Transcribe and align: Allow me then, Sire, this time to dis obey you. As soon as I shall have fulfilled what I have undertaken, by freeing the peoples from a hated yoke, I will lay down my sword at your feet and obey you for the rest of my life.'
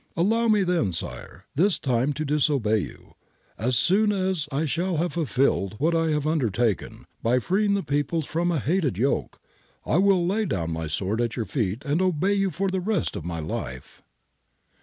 Allow 0.17 0.47
me 0.47 0.63
then, 0.63 0.91
Sire, 0.93 1.45
this 1.53 1.77
time 1.77 2.11
to 2.13 2.25
dis 2.25 2.49
obey 2.49 2.79
you. 2.79 3.13
As 3.55 3.77
soon 3.77 4.11
as 4.11 4.47
I 4.51 4.65
shall 4.65 4.97
have 4.97 5.13
fulfilled 5.13 5.75
what 5.77 5.93
I 5.93 6.09
have 6.09 6.25
undertaken, 6.25 7.05
by 7.21 7.37
freeing 7.37 7.75
the 7.75 7.83
peoples 7.83 8.25
from 8.25 8.51
a 8.51 8.57
hated 8.59 8.97
yoke, 8.97 9.39
I 9.85 9.97
will 9.97 10.25
lay 10.25 10.45
down 10.45 10.71
my 10.71 10.87
sword 10.87 11.21
at 11.21 11.35
your 11.35 11.45
feet 11.45 11.85
and 11.85 12.01
obey 12.01 12.33
you 12.33 12.49
for 12.49 12.67
the 12.69 12.81
rest 12.81 13.15
of 13.15 13.23
my 13.25 13.41
life.' 13.41 14.01